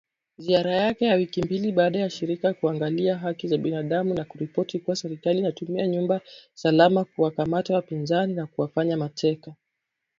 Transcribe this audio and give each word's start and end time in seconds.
Ziara 0.37 0.71
yake 0.75 1.05
ya 1.05 1.15
wiki 1.15 1.41
mbili 1.41 1.71
baada 1.71 1.99
ya 1.99 2.09
shirika 2.09 2.53
kuangalia 2.53 3.17
Haki 3.17 3.47
za 3.47 3.57
binadamu 3.57 4.13
na 4.13 4.25
kuripoti 4.25 4.79
kua 4.79 4.95
serikali 4.95 5.39
inatumia 5.39 5.87
nyumba 5.87 6.21
salama 6.53 7.05
kuwakamata 7.05 7.73
wapinzani 7.73 8.33
na 8.33 8.47
kuwafanya 8.47 8.97
mateka 8.97 9.55